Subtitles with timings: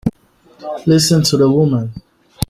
[0.87, 1.93] Listen to the woman!